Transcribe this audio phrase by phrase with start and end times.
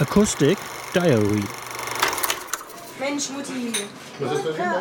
[0.00, 0.56] Acoustic
[0.94, 1.42] Diary.
[3.00, 3.72] Mensch, Mutti.
[4.20, 4.78] Was ist denn scheiße.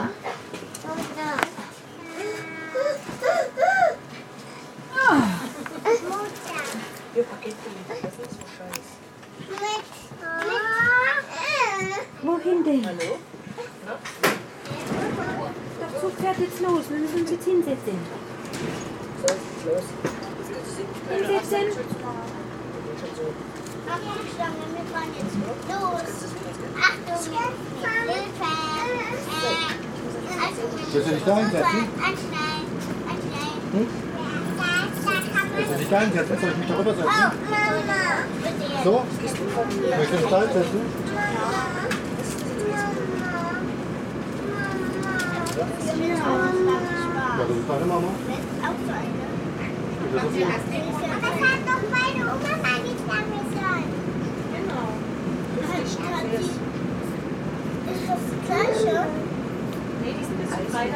[12.22, 12.86] Wohin denn?
[12.86, 13.18] Hallo?
[15.82, 16.90] Der Zug fährt jetzt los.
[16.90, 18.00] Wir müssen uns jetzt hinsetzen.
[19.26, 19.34] So,
[19.70, 19.84] los.
[21.10, 21.88] Hinsetzen.
[30.98, 31.88] Willst du dich da hinsetzen?
[35.56, 36.38] Willst du dich da hinsetzen?
[36.42, 37.10] Soll ich mich darüber setzen?
[38.84, 39.04] So?
[39.22, 40.82] Möchtest du dich da hinsetzen?
[47.38, 48.08] Ja, das ist deine Mama.
[50.14, 51.27] Das ist so.
[60.78, 60.94] Alex,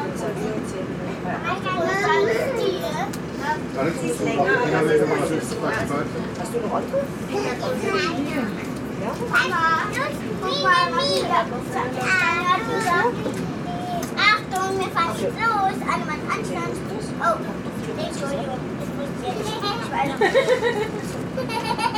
[3.98, 4.18] du musst
[5.50, 5.74] zu weit.
[6.38, 6.98] Hast du noch Auto?
[14.16, 15.76] Achtung, wir fahren jetzt los.
[15.90, 16.74] Alle mal Anstand.
[17.18, 17.36] Oh,
[17.98, 18.60] Entschuldigung.
[18.78, 19.46] Das wusste ich jetzt
[21.78, 21.91] nicht.